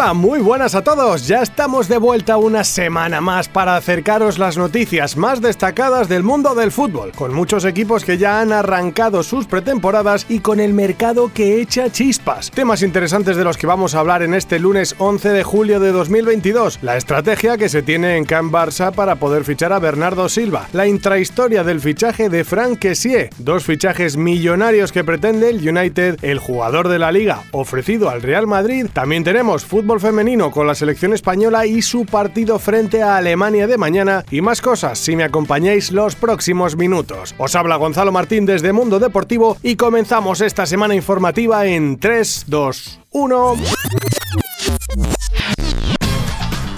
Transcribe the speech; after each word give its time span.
Hola, 0.00 0.14
muy 0.14 0.38
buenas 0.38 0.76
a 0.76 0.84
todos. 0.84 1.26
Ya 1.26 1.42
estamos 1.42 1.88
de 1.88 1.98
vuelta 1.98 2.36
una 2.36 2.62
semana 2.62 3.20
más 3.20 3.48
para 3.48 3.74
acercaros 3.74 4.38
las 4.38 4.56
noticias 4.56 5.16
más 5.16 5.40
destacadas 5.40 6.08
del 6.08 6.22
mundo 6.22 6.54
del 6.54 6.70
fútbol, 6.70 7.10
con 7.10 7.34
muchos 7.34 7.64
equipos 7.64 8.04
que 8.04 8.16
ya 8.16 8.40
han 8.40 8.52
arrancado 8.52 9.24
sus 9.24 9.48
pretemporadas 9.48 10.24
y 10.28 10.38
con 10.38 10.60
el 10.60 10.72
mercado 10.72 11.32
que 11.34 11.60
echa 11.60 11.90
chispas. 11.90 12.52
Temas 12.52 12.82
interesantes 12.82 13.36
de 13.36 13.42
los 13.42 13.56
que 13.56 13.66
vamos 13.66 13.96
a 13.96 13.98
hablar 13.98 14.22
en 14.22 14.34
este 14.34 14.60
lunes 14.60 14.94
11 14.98 15.30
de 15.30 15.42
julio 15.42 15.80
de 15.80 15.90
2022. 15.90 16.78
La 16.82 16.96
estrategia 16.96 17.58
que 17.58 17.68
se 17.68 17.82
tiene 17.82 18.18
en 18.18 18.24
Camp 18.24 18.54
Barça 18.54 18.92
para 18.92 19.16
poder 19.16 19.42
fichar 19.42 19.72
a 19.72 19.80
Bernardo 19.80 20.28
Silva. 20.28 20.68
La 20.74 20.86
intrahistoria 20.86 21.64
del 21.64 21.80
fichaje 21.80 22.28
de 22.28 22.44
Frank 22.44 22.78
Kessie. 22.78 23.30
Dos 23.38 23.64
fichajes 23.64 24.16
millonarios 24.16 24.92
que 24.92 25.02
pretende 25.02 25.50
el 25.50 25.68
United, 25.68 26.18
el 26.22 26.38
jugador 26.38 26.86
de 26.86 27.00
la 27.00 27.10
liga 27.10 27.42
ofrecido 27.50 28.10
al 28.10 28.22
Real 28.22 28.46
Madrid. 28.46 28.86
También 28.92 29.24
tenemos 29.24 29.64
fútbol 29.64 29.87
femenino 29.96 30.50
con 30.50 30.66
la 30.66 30.74
selección 30.74 31.14
española 31.14 31.64
y 31.64 31.80
su 31.80 32.04
partido 32.04 32.58
frente 32.58 33.02
a 33.02 33.16
Alemania 33.16 33.66
de 33.66 33.78
mañana 33.78 34.24
y 34.30 34.42
más 34.42 34.60
cosas 34.60 34.98
si 34.98 35.16
me 35.16 35.24
acompañáis 35.24 35.90
los 35.90 36.14
próximos 36.14 36.76
minutos. 36.76 37.34
Os 37.38 37.56
habla 37.56 37.76
Gonzalo 37.76 38.12
Martín 38.12 38.44
desde 38.44 38.74
Mundo 38.74 39.00
Deportivo 39.00 39.56
y 39.62 39.76
comenzamos 39.76 40.42
esta 40.42 40.66
semana 40.66 40.94
informativa 40.94 41.66
en 41.66 41.98
3, 41.98 42.44
2, 42.46 43.00
1. 43.12 43.56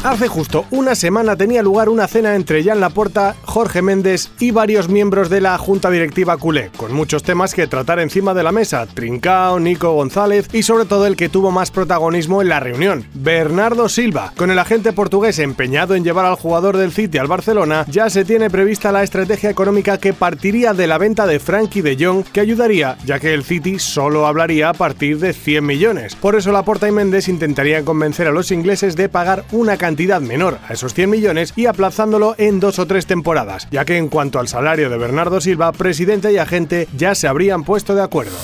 Hace 0.02 0.28
justo 0.28 0.64
una 0.70 0.94
semana 0.94 1.36
tenía 1.36 1.62
lugar 1.62 1.90
una 1.90 2.08
cena 2.08 2.34
entre 2.34 2.64
Jan 2.64 2.80
Laporta, 2.80 3.36
Jorge 3.44 3.82
Méndez 3.82 4.30
y 4.40 4.50
varios 4.50 4.88
miembros 4.88 5.28
de 5.28 5.42
la 5.42 5.58
junta 5.58 5.90
directiva 5.90 6.38
culé, 6.38 6.70
con 6.78 6.94
muchos 6.94 7.22
temas 7.22 7.52
que 7.52 7.66
tratar 7.66 8.00
encima 8.00 8.32
de 8.32 8.42
la 8.42 8.50
mesa, 8.50 8.86
Trincao, 8.86 9.60
Nico 9.60 9.92
González 9.92 10.48
y 10.54 10.62
sobre 10.62 10.86
todo 10.86 11.06
el 11.06 11.16
que 11.16 11.28
tuvo 11.28 11.50
más 11.50 11.70
protagonismo 11.70 12.40
en 12.40 12.48
la 12.48 12.60
reunión, 12.60 13.04
Bernardo 13.12 13.90
Silva. 13.90 14.32
Con 14.38 14.50
el 14.50 14.58
agente 14.58 14.94
portugués 14.94 15.38
empeñado 15.38 15.94
en 15.94 16.02
llevar 16.02 16.24
al 16.24 16.36
jugador 16.36 16.78
del 16.78 16.92
City 16.92 17.18
al 17.18 17.26
Barcelona, 17.26 17.84
ya 17.86 18.08
se 18.08 18.24
tiene 18.24 18.48
prevista 18.48 18.92
la 18.92 19.02
estrategia 19.02 19.50
económica 19.50 19.98
que 19.98 20.14
partiría 20.14 20.72
de 20.72 20.86
la 20.86 20.96
venta 20.96 21.26
de 21.26 21.40
Frankie 21.40 21.82
de 21.82 22.02
Jong, 22.02 22.24
que 22.24 22.40
ayudaría, 22.40 22.96
ya 23.04 23.20
que 23.20 23.34
el 23.34 23.44
City 23.44 23.78
solo 23.78 24.26
hablaría 24.26 24.70
a 24.70 24.74
partir 24.74 25.18
de 25.18 25.34
100 25.34 25.66
millones. 25.66 26.16
Por 26.16 26.36
eso 26.36 26.52
Laporta 26.52 26.88
y 26.88 26.92
Méndez 26.92 27.28
intentarían 27.28 27.84
convencer 27.84 28.28
a 28.28 28.32
los 28.32 28.50
ingleses 28.50 28.96
de 28.96 29.10
pagar 29.10 29.44
una 29.52 29.76
cantidad 29.76 29.89
cantidad 29.90 30.20
menor 30.20 30.60
a 30.68 30.74
esos 30.74 30.94
100 30.94 31.10
millones 31.10 31.52
y 31.56 31.66
aplazándolo 31.66 32.36
en 32.38 32.60
dos 32.60 32.78
o 32.78 32.86
tres 32.86 33.06
temporadas, 33.06 33.66
ya 33.72 33.84
que 33.84 33.96
en 33.96 34.08
cuanto 34.08 34.38
al 34.38 34.46
salario 34.46 34.88
de 34.88 34.96
Bernardo 34.96 35.40
Silva, 35.40 35.72
presidente 35.72 36.32
y 36.32 36.38
agente 36.38 36.86
ya 36.96 37.16
se 37.16 37.26
habrían 37.26 37.64
puesto 37.64 37.96
de 37.96 38.02
acuerdo. 38.02 38.36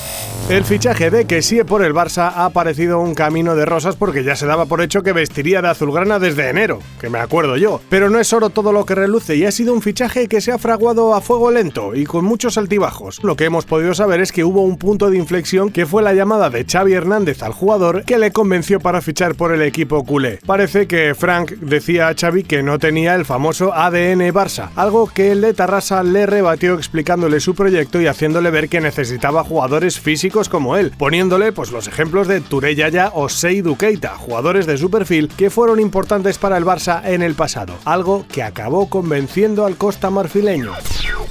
El 0.49 0.63
fichaje 0.63 1.11
de 1.11 1.25
Kessie 1.25 1.65
por 1.65 1.83
el 1.83 1.93
Barça 1.93 2.33
ha 2.37 2.51
parecido 2.51 3.01
un 3.01 3.17
camino 3.17 3.57
de 3.57 3.65
rosas 3.65 3.97
porque 3.97 4.23
ya 4.23 4.37
se 4.37 4.47
daba 4.47 4.67
por 4.67 4.81
hecho 4.81 5.03
que 5.03 5.13
vestiría 5.13 5.61
de 5.61 5.71
azulgrana 5.71 6.21
desde 6.21 6.49
enero, 6.49 6.79
que 7.01 7.11
me 7.11 7.19
acuerdo 7.19 7.57
yo. 7.57 7.81
Pero 7.91 8.11
no 8.11 8.21
es 8.21 8.33
oro 8.33 8.51
todo 8.51 8.73
lo 8.73 8.87
que 8.87 8.95
reluce 8.95 9.35
y 9.35 9.45
ha 9.45 9.51
sido 9.51 9.75
un 9.75 9.83
fichaje 9.83 10.29
que 10.29 10.41
se 10.41 10.53
ha 10.53 10.59
fraguado 10.59 11.17
a 11.17 11.21
fuego 11.21 11.51
lento 11.51 11.97
y 11.97 12.05
con 12.05 12.25
muchos 12.25 12.59
altibajos. 12.59 13.25
Lo 13.25 13.35
que 13.35 13.47
hemos 13.47 13.65
podido 13.65 13.93
saber 13.93 14.21
es 14.21 14.31
que 14.31 14.45
hubo 14.45 14.63
un 14.63 14.79
punto 14.79 15.11
de 15.11 15.19
inflexión 15.19 15.73
que 15.73 15.85
fue 15.85 16.05
la 16.05 16.15
llamada 16.15 16.49
de 16.49 16.65
Xavi 16.65 16.93
Hernández 16.93 17.43
al 17.43 17.53
jugador 17.53 18.05
que 18.05 18.17
le 18.17 18.31
convenció 18.31 18.79
para 18.79 19.01
fichar 19.01 19.35
por 19.35 19.53
el 19.53 19.63
equipo 19.63 20.05
culé. 20.05 20.39
Parece 20.47 20.87
que 20.87 21.17
Frank 21.17 21.55
decía 21.61 22.07
a 22.07 22.15
Xavi 22.15 22.45
que 22.45 22.63
no 22.63 22.79
tenía 22.79 23.17
el 23.17 23.25
famoso 23.25 23.75
ADN 23.75 24.21
Barça, 24.33 24.69
algo 24.77 25.11
que 25.13 25.33
el 25.33 25.41
de 25.41 25.57
le 26.05 26.27
rebatió 26.27 26.75
explicándole 26.75 27.41
su 27.41 27.57
proyecto 27.57 28.01
y 28.01 28.07
haciéndole 28.07 28.51
ver 28.51 28.69
que 28.69 28.81
necesitaba 28.81 29.43
jugadores 29.43 29.99
físicos 29.99 30.26
como 30.31 30.77
él, 30.77 30.93
poniéndole 30.99 31.53
pues 31.53 31.71
los 31.71 31.87
ejemplos 31.89 32.29
de 32.29 32.41
Tureyaya 32.41 33.11
o 33.15 33.29
Seydou 33.29 33.77
Keita, 33.77 34.17
jugadores 34.17 34.67
de 34.67 34.77
su 34.77 34.91
perfil 34.91 35.29
que 35.29 35.51
fueron 35.51 35.81
importantes 35.81 36.39
para 36.39 36.57
el 36.57 36.65
Barça 36.65 37.01
en 37.05 37.23
el 37.23 37.35
pasado, 37.35 37.75
algo 37.85 38.27
que 38.31 38.43
acabó 38.43 38.89
convenciendo 38.89 39.65
al 39.65 39.77
costa 39.77 40.11
marfileño. 40.11 40.73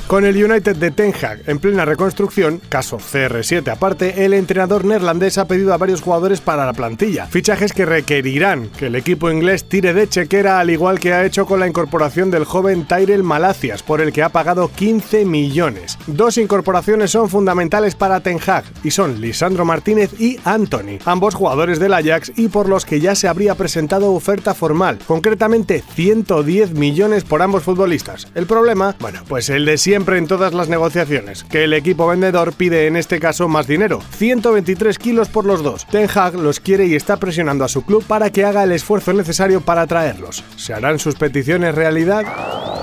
Con 0.08 0.24
el 0.24 0.42
United 0.42 0.76
de 0.76 0.92
Ten 0.92 1.14
Hag 1.20 1.42
en 1.48 1.58
plena 1.58 1.84
reconstrucción, 1.84 2.62
caso 2.70 3.00
CR7 3.00 3.72
aparte, 3.72 4.24
el 4.24 4.36
entrenador 4.36 4.86
neerlandés 4.86 5.40
ha 5.40 5.48
pedido 5.48 5.74
a 5.74 5.78
varios 5.78 6.02
jugadores 6.02 6.42
para 6.42 6.66
la 6.66 6.74
plantilla, 6.74 7.26
fichajes 7.26 7.74
que 7.74 7.86
requerirán 7.86 8.70
que 8.78 8.86
el 8.86 8.96
equipo 8.96 9.32
inglés 9.32 9.66
tire 9.68 9.96
de 9.96 10.08
chequera 10.08 10.60
al 10.60 10.70
igual 10.70 11.00
que 11.00 11.14
ha 11.14 11.26
hecho 11.26 11.48
con 11.48 11.60
la 11.60 11.68
incorporación 11.68 12.30
del 12.30 12.46
joven 12.46 12.86
Tyrell 12.86 13.24
Malacias, 13.24 13.82
por 13.82 14.00
el 14.00 14.14
que 14.14 14.22
ha 14.22 14.30
pagado 14.30 14.70
15 14.70 15.26
millones. 15.26 15.98
Dos 16.06 16.38
incorporaciones 16.38 17.10
son 17.10 17.28
fundamentales 17.28 17.96
para 17.96 18.20
Ten 18.20 18.40
Hag 18.46 18.64
y 18.86 18.92
son 18.92 19.20
Lisandro 19.20 19.66
Martínez 19.66 20.12
y 20.20 20.40
Anthony, 20.46 21.00
ambos 21.06 21.34
jugadores 21.34 21.80
del 21.80 21.94
Ajax 21.94 22.32
y 22.36 22.50
por 22.50 22.70
los 22.70 22.86
que 22.86 23.00
ya 23.00 23.16
se 23.16 23.28
habría 23.28 23.56
presentado 23.56 24.14
oferta 24.14 24.54
formal, 24.54 25.00
concretamente 25.08 25.84
110 25.96 26.72
millones 26.72 27.24
por 27.24 27.42
ambos 27.42 27.64
futbolistas. 27.64 28.28
El 28.36 28.46
problema, 28.46 28.96
bueno, 29.00 29.22
pues 29.28 29.50
el 29.50 29.66
de 29.66 29.80
siempre 29.80 30.20
en 30.20 30.28
todas 30.28 30.54
las 30.54 30.70
negociaciones, 30.70 31.44
que 31.44 31.64
el 31.64 31.74
equipo 31.74 32.08
vendedor 32.08 32.54
pide 32.54 32.86
en 32.86 32.96
este 32.96 33.20
caso 33.20 33.48
más 33.48 33.66
dinero, 33.66 34.02
123 34.18 35.00
kilos 35.00 35.30
por 35.30 35.46
los 35.46 35.64
dos. 35.64 35.88
Ten 35.88 36.08
Hag 36.14 36.36
los 36.36 36.60
quiere 36.60 36.86
y 36.86 36.94
está 36.94 37.18
presionando 37.18 37.66
a 37.66 37.70
su 37.70 37.84
club 37.84 38.04
para 38.06 38.30
que 38.30 38.46
haga 38.46 38.64
el 38.64 38.72
esfuerzo 38.72 39.14
necesario 39.14 39.62
para 39.62 39.88
traerlos. 39.88 40.44
¿Se 40.58 40.74
harán 40.74 41.00
sus 41.00 41.16
peticiones 41.16 41.74
realidad? 41.74 42.24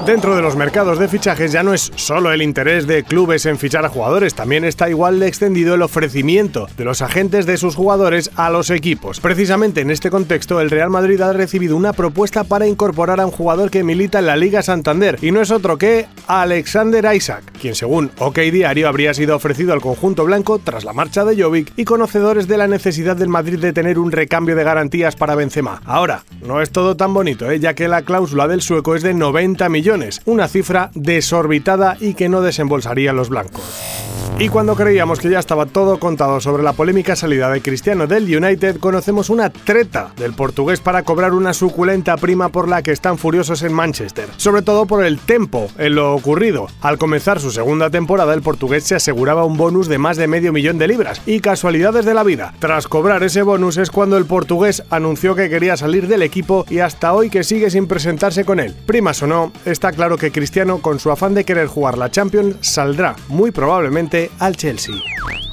Dentro 0.07 0.35
de 0.35 0.43
los 0.43 0.57
mercados 0.57 0.99
de 0.99 1.07
fichajes 1.07 1.53
ya 1.53 1.63
no 1.63 1.73
es 1.73 1.93
solo 1.95 2.33
el 2.33 2.43
interés 2.43 2.89
de 2.89 3.05
clubes 3.05 3.47
en 3.47 3.57
fichar 3.57 3.85
a 3.85 3.89
jugadores, 3.89 4.35
también 4.35 4.65
está 4.65 4.91
igual 4.91 5.21
de 5.21 5.29
extendido 5.29 5.77
el 5.77 5.83
ofrecimiento 5.93 6.69
de 6.79 6.87
los 6.87 7.03
agentes 7.03 7.45
de 7.45 7.59
sus 7.59 7.75
jugadores 7.75 8.31
a 8.37 8.49
los 8.49 8.71
equipos. 8.71 9.21
Precisamente 9.21 9.83
en 9.83 9.91
este 9.91 10.09
contexto, 10.11 10.59
el 10.59 10.71
Real 10.71 10.89
Madrid 10.89 11.21
ha 11.21 11.35
recibido 11.35 11.77
una 11.77 11.93
propuesta 11.93 12.45
para 12.45 12.67
incorporar 12.67 13.21
a 13.21 13.27
un 13.27 13.31
jugador 13.31 13.71
que 13.71 13.85
milita 13.85 14.19
en 14.19 14.27
la 14.27 14.37
Liga 14.37 14.63
Santander 14.63 15.19
y 15.21 15.33
no 15.33 15.43
es 15.43 15.51
otro 15.51 15.77
que 15.77 16.07
Alexander 16.27 17.15
Isaac, 17.15 17.45
quien 17.61 17.75
según 17.75 18.11
OK 18.19 18.39
Diario 18.39 18.89
habría 18.89 19.13
sido 19.13 19.37
ofrecido 19.37 19.75
al 19.75 19.83
conjunto 19.83 20.25
blanco 20.25 20.59
tras 20.59 20.85
la 20.85 20.95
marcha 20.95 21.27
de 21.27 21.41
Jovic 21.41 21.75
y 21.77 21.85
conocedores 21.85 22.49
de 22.49 22.57
la 22.57 22.69
necesidad 22.69 23.15
del 23.15 23.29
Madrid 23.29 23.59
de 23.59 23.75
tener 23.75 23.99
un 23.99 24.13
recambio 24.13 24.57
de 24.57 24.65
garantías 24.65 25.15
para 25.15 25.35
Benzema. 25.35 25.83
Ahora, 25.85 26.25
no 26.41 26.63
es 26.63 26.71
todo 26.71 26.97
tan 26.97 27.13
bonito, 27.13 27.51
¿eh? 27.51 27.61
ya 27.61 27.75
que 27.75 27.87
la 27.87 28.01
cláusula 28.01 28.49
del 28.49 28.63
sueco 28.63 28.95
es 28.95 29.03
de 29.03 29.13
90 29.13 29.69
millones, 29.69 30.23
una 30.25 30.49
cifra 30.49 30.91
desorbitada 30.95 31.99
y 32.01 32.15
que 32.15 32.31
no 32.31 32.41
desembolsarían 32.41 33.15
los 33.15 33.29
blancos. 33.29 34.22
Y 34.43 34.49
cuando 34.49 34.75
creíamos 34.75 35.21
que 35.21 35.31
ya 35.31 35.39
estaba 35.39 35.67
todo 35.67 36.01
contado 36.01 36.41
sobre 36.41 36.65
la 36.65 36.73
polémica 36.73 37.15
salida 37.15 37.49
de 37.49 37.63
Cristiano 37.63 38.09
del 38.09 38.25
United, 38.25 38.79
conocemos 38.81 39.31
una 39.31 39.51
treta 39.51 40.11
del 40.17 40.33
portugués 40.33 40.81
para 40.81 41.05
cobrar 41.05 41.33
una 41.33 41.55
suculenta 41.55 42.17
prima 42.17 42.49
por 42.49 42.67
la 42.67 42.83
que 42.83 42.91
están 42.91 43.19
furiosos 43.19 43.63
en 43.63 43.73
Manchester, 43.73 44.29
sobre 44.39 44.63
todo 44.63 44.87
por 44.87 45.05
el 45.05 45.21
tempo 45.21 45.69
en 45.79 45.95
lo 45.95 46.13
ocurrido. 46.13 46.67
Al 46.81 46.99
comenzar 46.99 47.39
su 47.39 47.53
segunda 47.53 47.89
temporada, 47.89 48.35
el 48.35 48.43
portugués 48.43 48.83
se 48.83 48.97
aseguraba 48.97 49.45
un 49.45 49.57
bonus 49.57 49.87
de 49.87 49.99
más 49.99 50.17
de 50.17 50.27
medio 50.27 50.53
millón 50.53 50.77
de 50.77 50.89
libras, 50.89 51.23
y 51.25 51.39
casualidades 51.39 52.05
de 52.05 52.15
la 52.15 52.25
vida. 52.25 52.53
Tras 52.59 52.89
cobrar 52.89 53.23
ese 53.23 53.43
bonus 53.43 53.77
es 53.77 53.93
cuando 53.93 54.17
el 54.17 54.25
portugués 54.25 54.83
anunció 54.91 55.37
que 55.37 55.51
quería 55.51 55.77
salir 55.77 56.09
del 56.09 56.23
equipo 56.23 56.67
y 56.69 56.81
hasta 56.81 57.13
hoy 57.13 57.31
que 57.31 57.45
sigue 57.45 57.71
sin 57.71 57.87
presentarse 57.87 58.45
con 58.45 58.59
él. 58.59 58.75
Primas 58.87 59.23
o 59.23 59.29
no, 59.29 59.53
está 59.65 59.93
claro 59.93 60.19
que 60.19 60.33
Cristiano, 60.33 60.79
con 60.79 60.99
su 60.99 61.13
afán 61.13 61.33
de 61.33 61.45
querer 61.45 61.69
jugar 61.69 61.97
la 61.97 62.11
Champions, 62.11 62.57
saldrá 62.61 63.15
muy 63.29 63.53
probablemente 63.53 64.32
al 64.39 64.57
Chelsea. 64.57 64.97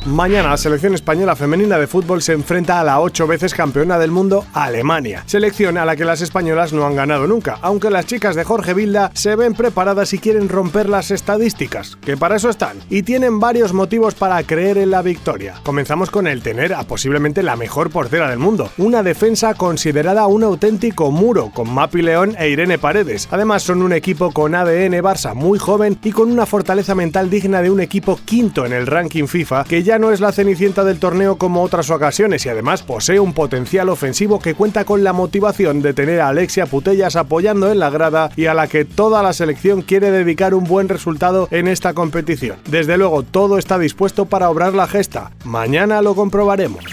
Mañana 0.06 0.52
la 0.52 0.58
selección 0.58 0.94
española 0.94 1.36
femenina 1.36 1.78
de 1.78 1.86
fútbol 1.86 2.22
se 2.22 2.32
enfrenta 2.32 2.80
a 2.80 2.86
la 2.86 3.02
ocho 3.02 3.28
veces 3.28 3.54
campeona 3.54 4.00
del 4.00 4.12
mundo 4.12 4.46
Alemania, 4.54 5.24
selección 5.26 5.78
a 5.78 5.84
la 5.84 5.98
que 5.98 6.06
las 6.06 6.22
españolas 6.22 6.72
no 6.72 6.86
han 6.86 6.96
ganado 6.96 7.28
nunca, 7.28 7.60
aunque 7.62 7.90
las 7.90 8.06
chicas 8.06 8.38
de 8.38 8.46
Jorge 8.46 8.74
Vilda 8.74 9.12
se 9.14 9.36
ven 9.36 9.54
preparadas 9.54 10.14
y 10.14 10.20
quieren 10.20 10.48
romper 10.48 10.88
las 10.88 11.12
estadísticas, 11.12 11.98
que 11.98 12.16
para 12.16 12.38
eso 12.38 12.50
están, 12.50 12.78
y 12.90 13.04
tienen 13.04 13.42
varios 13.42 13.74
motivos 13.74 14.16
para 14.16 14.42
creer 14.44 14.78
en 14.78 14.92
la 14.92 15.02
victoria. 15.02 15.56
Comenzamos 15.66 16.10
con 16.10 16.28
el 16.28 16.42
tener 16.42 16.74
a 16.74 16.84
posiblemente 16.84 17.44
la 17.44 17.58
mejor 17.58 17.90
portera 17.90 18.30
del 18.30 18.40
mundo, 18.40 18.72
una 18.78 19.04
defensa 19.04 19.54
considerada 19.54 20.28
un 20.28 20.44
auténtico 20.44 21.12
muro, 21.12 21.52
con 21.54 21.70
Mapi 21.74 22.02
León 22.02 22.36
e 22.40 22.50
Irene 22.50 22.78
Paredes. 22.78 23.28
Además 23.32 23.64
son 23.64 23.82
un 23.82 23.92
equipo 23.92 24.32
con 24.32 24.56
ADN 24.56 24.94
Barça 25.04 25.36
muy 25.36 25.60
joven 25.60 26.00
y 26.02 26.14
con 26.14 26.32
una 26.32 26.46
fortaleza 26.46 26.96
mental 26.96 27.30
digna 27.30 27.62
de 27.62 27.70
un 27.70 27.82
equipo 27.82 28.18
en 28.66 28.74
el 28.74 28.88
ranking 28.88 29.26
FIFA 29.26 29.64
que 29.64 29.84
ya 29.84 30.00
no 30.00 30.12
es 30.12 30.20
la 30.20 30.32
cenicienta 30.32 30.84
del 30.84 31.00
torneo 31.00 31.38
como 31.38 31.64
otras 31.64 31.90
ocasiones 31.90 32.46
y 32.46 32.50
además 32.50 32.84
posee 32.84 33.20
un 33.20 33.34
potencial 33.34 33.90
ofensivo 33.90 34.40
que 34.40 34.56
cuenta 34.56 34.86
con 34.86 35.04
la 35.04 35.14
motivación 35.14 35.82
de 35.82 35.94
tener 35.94 36.22
a 36.22 36.30
Alexia 36.30 36.66
Putellas 36.66 37.16
apoyando 37.16 37.72
en 37.72 37.80
la 37.80 37.90
grada 37.90 38.32
y 38.36 38.46
a 38.46 38.54
la 38.54 38.68
que 38.68 38.86
toda 38.86 39.24
la 39.24 39.34
selección 39.34 39.82
quiere 39.82 40.12
dedicar 40.12 40.54
un 40.54 40.64
buen 40.64 40.90
resultado 40.90 41.48
en 41.52 41.68
esta 41.68 41.94
competición. 41.94 42.58
Desde 42.70 42.98
luego 42.98 43.24
todo 43.24 43.58
está 43.58 43.78
dispuesto 43.80 44.26
para 44.26 44.50
obrar 44.50 44.74
la 44.74 44.88
gesta. 44.88 45.32
Mañana 45.44 46.02
lo 46.02 46.16
comprobaremos. 46.16 46.84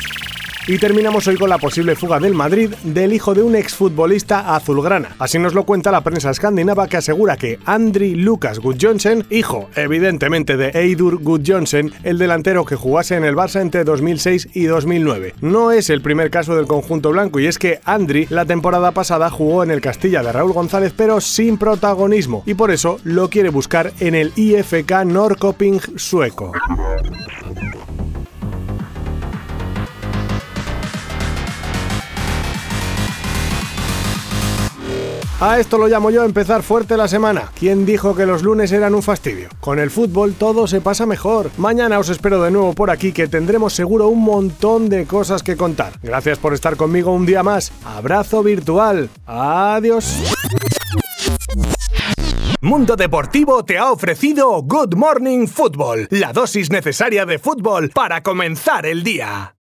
Y 0.69 0.79
terminamos 0.79 1.29
hoy 1.29 1.37
con 1.37 1.49
la 1.49 1.59
posible 1.59 1.95
fuga 1.95 2.19
del 2.19 2.35
Madrid 2.35 2.75
del 2.83 3.13
hijo 3.13 3.35
de 3.35 3.43
un 3.43 3.55
exfutbolista 3.55 4.57
azulgrana. 4.57 5.15
Así 5.21 5.39
nos 5.39 5.55
lo 5.55 5.63
cuenta 5.63 5.93
la 5.93 6.01
prensa 6.01 6.31
escandinava 6.31 6.89
que 6.89 6.97
asegura 6.97 7.37
que 7.37 7.61
Andri 7.67 8.17
Lucas 8.17 8.59
Gudjonsen, 8.59 9.27
hijo 9.31 9.71
evidentemente 9.77 10.57
de 10.57 10.71
Eidur 10.71 11.23
Gudjonsen, 11.23 11.93
el 12.03 12.19
delantero 12.19 12.65
que 12.65 12.75
jugase 12.75 13.15
en 13.15 13.25
el 13.25 13.37
Barça 13.37 13.61
entre 13.61 13.85
2006 13.85 14.49
y 14.55 14.65
2009. 14.65 15.35
No 15.41 15.71
es 15.71 15.89
el 15.89 16.03
primer 16.03 16.33
caso 16.33 16.57
del 16.57 16.67
conjunto 16.67 17.11
blanco 17.11 17.39
y 17.39 17.47
es 17.47 17.61
que 17.61 17.79
Andri 17.85 18.27
la 18.29 18.45
temporada 18.45 18.91
pasada 18.91 19.31
jugó 19.31 19.63
en 19.63 19.71
el 19.71 19.81
Castilla 19.81 20.25
de 20.25 20.33
Raúl 20.33 20.53
González 20.53 20.93
pero 20.97 21.21
sin 21.21 21.59
protagonismo 21.59 22.43
y 22.45 22.55
por 22.55 22.73
eso 22.73 22.99
lo 23.05 23.31
quiere 23.31 23.51
buscar 23.51 23.93
en 24.01 24.17
el 24.17 24.33
IFK 24.35 25.05
Norrköping 25.05 25.81
sueco. 25.95 26.51
A 35.39 35.59
esto 35.59 35.77
lo 35.77 35.87
llamo 35.87 36.11
yo 36.11 36.25
empezar 36.25 36.63
fuerte 36.63 36.97
la 36.97 37.09
semana. 37.09 37.51
¿Quién 37.59 37.85
dijo 37.85 38.15
que 38.15 38.25
los 38.25 38.43
lunes 38.43 38.73
eran 38.73 38.95
un 38.95 39.03
fastidio? 39.03 39.51
Con 39.61 39.79
el 39.79 39.91
fútbol 39.91 40.33
todo 40.33 40.67
se 40.67 40.81
pasa 40.81 41.05
mejor. 41.05 41.51
Mañana 41.59 41.99
os 41.99 42.09
espero 42.09 42.43
de 42.43 42.51
nuevo 42.51 42.73
por 42.73 42.91
aquí 42.91 43.13
que 43.13 43.29
tendremos 43.29 43.75
seguro 43.75 44.09
un 44.09 44.23
montón 44.23 44.89
de 44.89 45.05
cosas 45.05 45.43
que 45.43 45.55
contar. 45.55 45.93
Gracias 46.03 46.39
por 46.39 46.55
estar 46.55 46.77
conmigo 46.77 47.13
un 47.13 47.27
día 47.27 47.43
más. 47.43 47.71
Abrazo 47.85 48.43
virtual. 48.43 49.11
Adiós. 49.27 50.23
Mundo 52.63 52.97
Deportivo 52.97 53.63
te 53.63 53.77
ha 53.77 53.93
ofrecido 53.93 54.63
Good 54.63 54.95
Morning 54.95 55.47
Football, 55.49 56.09
la 56.11 56.33
dosis 56.33 56.71
necesaria 56.71 57.27
de 57.27 57.39
fútbol 57.39 57.91
para 57.91 58.23
comenzar 58.23 58.87
el 58.87 59.05
día. 59.05 59.53